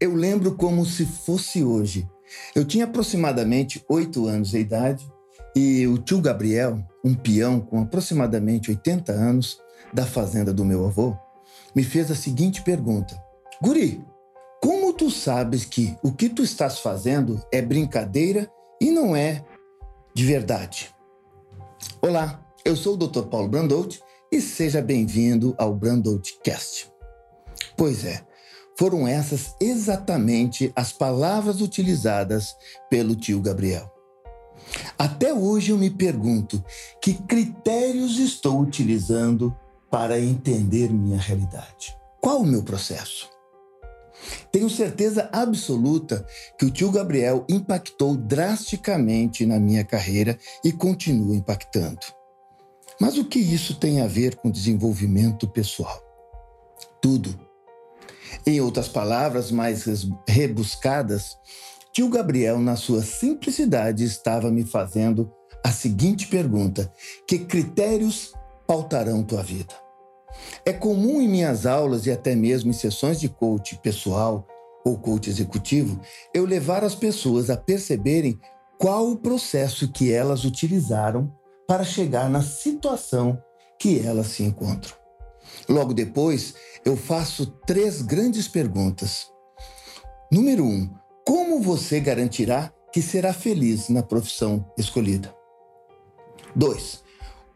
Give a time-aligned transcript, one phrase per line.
[0.00, 2.08] Eu lembro como se fosse hoje.
[2.54, 5.06] Eu tinha aproximadamente oito anos de idade
[5.54, 9.60] e o tio Gabriel, um peão com aproximadamente 80 anos
[9.92, 11.16] da fazenda do meu avô,
[11.74, 13.16] me fez a seguinte pergunta:
[13.62, 14.04] Guri,
[14.60, 18.50] como tu sabes que o que tu estás fazendo é brincadeira
[18.80, 19.44] e não é
[20.12, 20.92] de verdade?
[22.02, 23.26] Olá, eu sou o Dr.
[23.28, 24.02] Paulo Brandout
[24.32, 26.90] e seja bem-vindo ao Brandout Cast.
[27.76, 28.26] Pois é,
[28.78, 32.54] foram essas exatamente as palavras utilizadas
[32.90, 33.92] pelo tio Gabriel.
[34.98, 36.62] Até hoje eu me pergunto
[37.00, 39.54] que critérios estou utilizando
[39.90, 41.96] para entender minha realidade.
[42.20, 43.28] Qual o meu processo?
[44.50, 46.26] Tenho certeza absoluta
[46.58, 52.06] que o tio Gabriel impactou drasticamente na minha carreira e continua impactando.
[53.00, 56.00] Mas o que isso tem a ver com desenvolvimento pessoal?
[57.02, 57.43] Tudo.
[58.46, 59.84] Em outras palavras mais
[60.28, 61.36] rebuscadas,
[61.92, 65.32] tio Gabriel, na sua simplicidade, estava me fazendo
[65.64, 66.92] a seguinte pergunta:
[67.26, 68.34] Que critérios
[68.66, 69.74] pautarão tua vida?
[70.64, 74.46] É comum em minhas aulas e até mesmo em sessões de coach pessoal
[74.84, 75.98] ou coach executivo
[76.34, 78.38] eu levar as pessoas a perceberem
[78.78, 81.32] qual o processo que elas utilizaram
[81.66, 83.38] para chegar na situação
[83.78, 85.03] que elas se encontram.
[85.68, 86.54] Logo depois,
[86.84, 89.26] eu faço três grandes perguntas.
[90.30, 90.90] Número um,
[91.26, 95.34] como você garantirá que será feliz na profissão escolhida?
[96.54, 97.02] Dois,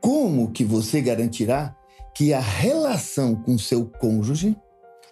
[0.00, 1.76] como que você garantirá
[2.14, 4.56] que a relação com seu cônjuge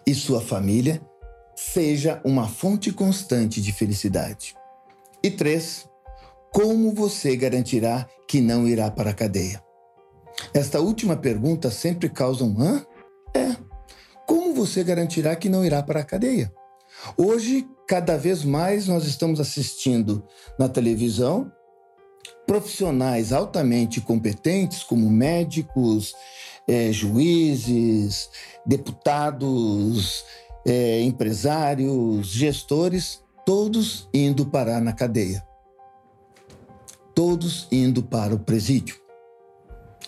[0.06, 1.00] e sua família
[1.54, 4.54] seja uma fonte constante de felicidade?
[5.22, 5.88] E três,
[6.52, 9.62] como você garantirá que não irá para a cadeia?
[10.52, 12.84] Esta última pergunta sempre causa um hã?
[13.34, 13.56] É.
[14.26, 16.52] Como você garantirá que não irá para a cadeia?
[17.16, 20.24] Hoje, cada vez mais nós estamos assistindo
[20.58, 21.50] na televisão
[22.47, 26.14] profissionais altamente competentes, como médicos,
[26.66, 28.28] é, juízes,
[28.66, 30.25] deputados,
[30.66, 35.46] é, empresários, gestores, todos indo parar na cadeia.
[37.14, 38.96] Todos indo para o presídio.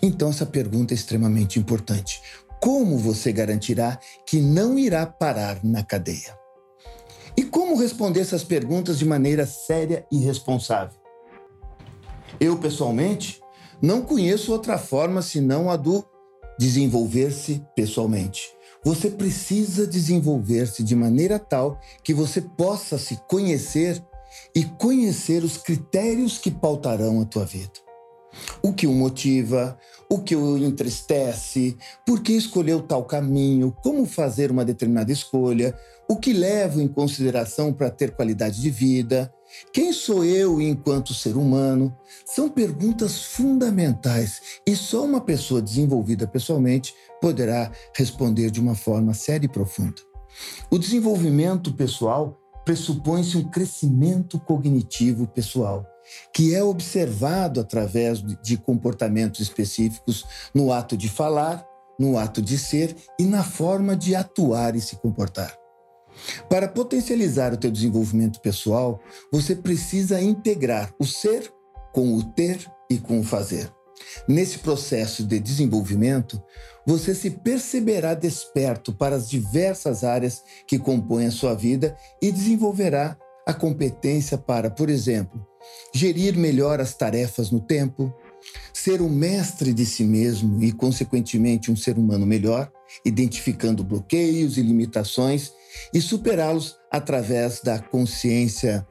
[0.02, 2.20] Então, essa pergunta é extremamente importante.
[2.60, 6.36] Como você garantirá que não irá parar na cadeia?
[7.36, 11.00] E como responder essas perguntas de maneira séria e responsável?
[12.40, 13.40] Eu, pessoalmente,
[13.80, 16.04] não conheço outra forma senão a do
[16.58, 18.48] desenvolver-se pessoalmente.
[18.84, 24.04] Você precisa desenvolver-se de maneira tal que você possa se conhecer
[24.54, 27.91] e conhecer os critérios que pautarão a tua vida.
[28.62, 29.78] O que o motiva,
[30.08, 31.76] o que o entristece,
[32.06, 35.74] por que escolheu tal caminho, como fazer uma determinada escolha,
[36.08, 39.32] o que levo em consideração para ter qualidade de vida,
[39.72, 41.94] quem sou eu enquanto ser humano?
[42.24, 49.46] São perguntas fundamentais e só uma pessoa desenvolvida pessoalmente poderá responder de uma forma séria
[49.46, 50.00] e profunda.
[50.70, 55.86] O desenvolvimento pessoal pressupõe-se um crescimento cognitivo pessoal,
[56.32, 60.24] que é observado através de comportamentos específicos
[60.54, 61.66] no ato de falar,
[61.98, 65.56] no ato de ser e na forma de atuar e se comportar.
[66.48, 69.00] Para potencializar o teu desenvolvimento pessoal,
[69.32, 71.52] você precisa integrar o ser
[71.92, 73.72] com o ter e com o fazer.
[74.28, 76.42] Nesse processo de desenvolvimento,
[76.86, 83.16] você se perceberá desperto para as diversas áreas que compõem a sua vida e desenvolverá
[83.46, 85.46] a competência para, por exemplo,
[85.94, 88.12] gerir melhor as tarefas no tempo,
[88.72, 92.70] ser o mestre de si mesmo e, consequentemente, um ser humano melhor,
[93.04, 95.52] identificando bloqueios e limitações
[95.94, 98.86] e superá-los através da consciência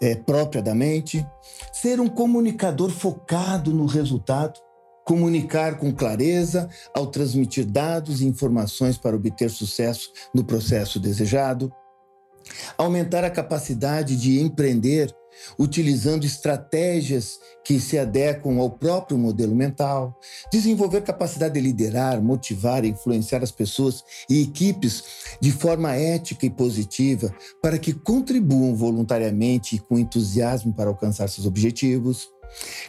[0.00, 1.26] é, própria da mente,
[1.72, 4.60] ser um comunicador focado no resultado,
[5.04, 11.72] comunicar com clareza ao transmitir dados e informações para obter sucesso no processo desejado,
[12.76, 15.14] aumentar a capacidade de empreender
[15.58, 20.18] utilizando estratégias que se adequam ao próprio modelo mental,
[20.52, 25.04] desenvolver capacidade de liderar, motivar e influenciar as pessoas e equipes
[25.40, 31.46] de forma ética e positiva para que contribuam voluntariamente e com entusiasmo para alcançar seus
[31.46, 32.28] objetivos,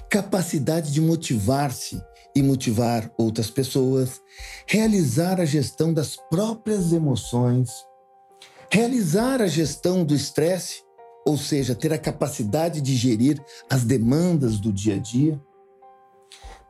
[0.09, 2.01] capacidade de motivar-se
[2.35, 4.21] e motivar outras pessoas,
[4.67, 7.69] realizar a gestão das próprias emoções,
[8.77, 10.83] realizar a gestão do estresse
[11.25, 15.41] ou seja, ter a capacidade de gerir as demandas do dia a dia,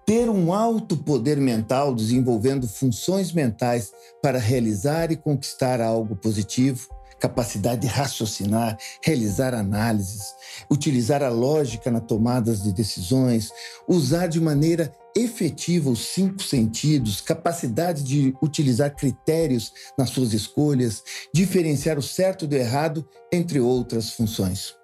[0.06, 6.88] ter um alto poder mental desenvolvendo funções mentais para realizar e conquistar algo positivo,
[7.20, 10.34] capacidade de raciocinar, realizar análises,
[10.70, 13.52] utilizar a lógica na tomada de decisões,
[13.88, 21.04] usar de maneira efetiva os cinco sentidos, capacidade de utilizar critérios nas suas escolhas,
[21.34, 24.76] diferenciar o certo do errado, entre outras funções.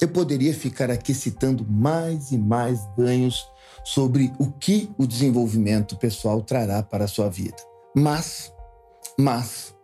[0.00, 3.46] Eu poderia ficar aqui citando mais e mais ganhos
[3.84, 7.56] sobre o que o desenvolvimento pessoal trará para a sua vida.
[7.94, 8.52] Mas,
[9.18, 9.74] mas,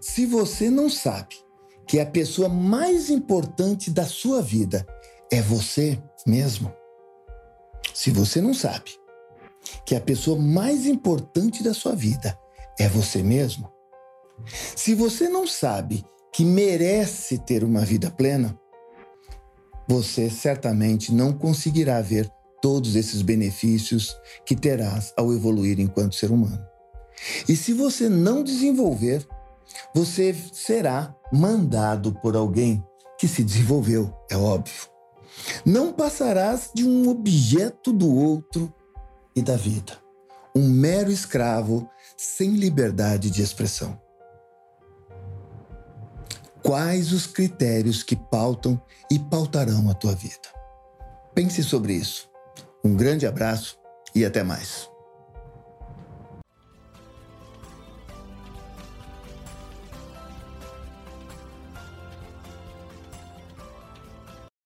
[0.00, 1.36] se você não sabe
[1.86, 4.86] que a pessoa mais importante da sua vida
[5.30, 6.72] é você mesmo,
[7.94, 8.90] se você não sabe
[9.84, 12.38] que a pessoa mais importante da sua vida
[12.78, 13.72] é você mesmo,
[14.76, 18.58] se você não sabe que merece ter uma vida plena,
[19.88, 22.30] você certamente não conseguirá ver
[22.60, 24.14] todos esses benefícios
[24.44, 26.62] que terás ao evoluir enquanto ser humano.
[27.48, 29.26] E se você não desenvolver,
[29.98, 32.84] você será mandado por alguém
[33.18, 34.88] que se desenvolveu, é óbvio.
[35.66, 38.72] Não passarás de um objeto do outro
[39.34, 39.98] e da vida,
[40.54, 44.00] um mero escravo sem liberdade de expressão.
[46.62, 48.80] Quais os critérios que pautam
[49.10, 50.48] e pautarão a tua vida?
[51.34, 52.30] Pense sobre isso.
[52.84, 53.76] Um grande abraço
[54.14, 54.88] e até mais.